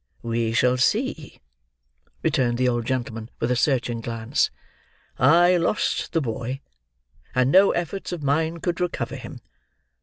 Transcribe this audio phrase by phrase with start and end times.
[0.23, 1.39] "We shall see,"
[2.23, 4.49] returned the old gentleman with a searching glance.
[5.19, 6.61] "I lost the boy,
[7.35, 9.41] and no efforts of mine could recover him.